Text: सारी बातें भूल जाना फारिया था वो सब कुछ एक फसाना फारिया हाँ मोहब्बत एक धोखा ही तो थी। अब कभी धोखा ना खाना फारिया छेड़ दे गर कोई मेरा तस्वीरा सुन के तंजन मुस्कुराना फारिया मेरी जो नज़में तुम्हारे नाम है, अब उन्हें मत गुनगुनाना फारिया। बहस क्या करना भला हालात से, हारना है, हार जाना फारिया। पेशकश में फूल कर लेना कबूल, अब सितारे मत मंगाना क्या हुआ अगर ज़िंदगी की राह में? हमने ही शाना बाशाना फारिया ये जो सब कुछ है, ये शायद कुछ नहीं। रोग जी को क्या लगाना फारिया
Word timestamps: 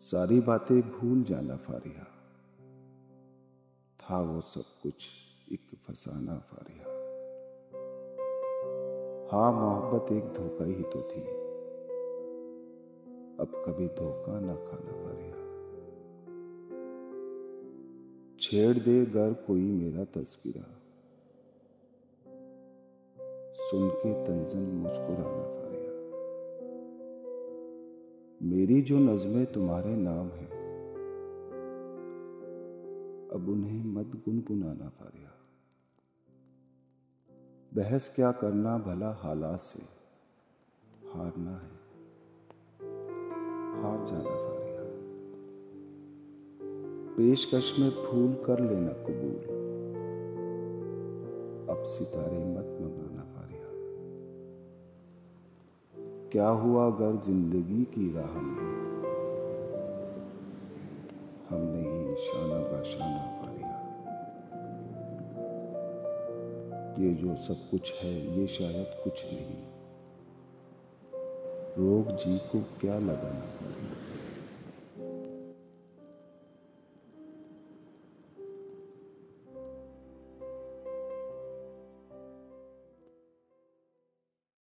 सारी 0.00 0.40
बातें 0.40 0.80
भूल 0.80 1.22
जाना 1.22 1.56
फारिया 1.56 2.04
था 4.00 4.20
वो 4.20 4.40
सब 4.40 4.64
कुछ 4.82 5.06
एक 5.52 5.66
फसाना 5.86 6.38
फारिया 6.38 6.84
हाँ 9.32 9.52
मोहब्बत 9.52 10.12
एक 10.12 10.24
धोखा 10.24 10.64
ही 10.64 10.82
तो 10.82 11.02
थी। 11.02 11.20
अब 13.40 13.62
कभी 13.66 13.86
धोखा 13.88 14.40
ना 14.40 14.54
खाना 14.54 14.92
फारिया 14.92 15.36
छेड़ 18.40 18.78
दे 18.78 19.06
गर 19.06 19.32
कोई 19.32 19.60
मेरा 19.60 20.04
तस्वीरा 20.04 20.66
सुन 23.70 23.88
के 23.88 24.12
तंजन 24.24 24.62
मुस्कुराना 24.76 25.44
फारिया 25.54 25.69
मेरी 28.40 28.82
जो 28.82 28.98
नज़में 28.98 29.46
तुम्हारे 29.46 29.96
नाम 29.96 30.28
है, 30.28 30.44
अब 33.28 33.48
उन्हें 33.48 33.84
मत 33.84 34.06
गुनगुनाना 34.16 34.88
फारिया। 34.88 35.32
बहस 37.74 38.12
क्या 38.14 38.30
करना 38.32 38.78
भला 38.78 39.10
हालात 39.12 39.60
से, 39.60 39.82
हारना 41.08 41.50
है, 41.50 41.74
हार 43.82 43.98
जाना 44.06 44.34
फारिया। 44.36 44.82
पेशकश 47.16 47.74
में 47.78 47.90
फूल 47.90 48.32
कर 48.46 48.60
लेना 48.60 48.92
कबूल, 49.04 49.38
अब 51.70 51.84
सितारे 51.84 52.44
मत 52.46 52.68
मंगाना 52.80 52.89
क्या 56.32 56.48
हुआ 56.48 56.86
अगर 56.86 57.16
ज़िंदगी 57.26 57.84
की 57.84 58.12
राह 58.14 58.34
में? 58.40 58.68
हमने 61.48 61.80
ही 61.80 62.14
शाना 62.26 62.58
बाशाना 62.58 63.22
फारिया 63.40 63.72
ये 66.98 67.14
जो 67.14 67.36
सब 67.36 67.70
कुछ 67.70 67.92
है, 68.02 68.40
ये 68.40 68.46
शायद 68.46 68.86
कुछ 69.04 69.24
नहीं। 69.26 69.62
रोग 71.78 72.16
जी 72.16 72.38
को 72.38 72.60
क्या 72.80 72.98
लगाना 72.98 73.46
फारिया 73.56 73.99